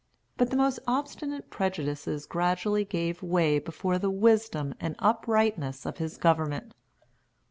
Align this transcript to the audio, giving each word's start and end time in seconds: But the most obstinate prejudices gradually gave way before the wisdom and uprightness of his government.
But 0.35 0.49
the 0.49 0.57
most 0.57 0.79
obstinate 0.87 1.51
prejudices 1.51 2.25
gradually 2.25 2.83
gave 2.83 3.21
way 3.21 3.59
before 3.59 3.99
the 3.99 4.09
wisdom 4.09 4.73
and 4.79 4.95
uprightness 4.97 5.85
of 5.85 5.97
his 5.99 6.17
government. 6.17 6.73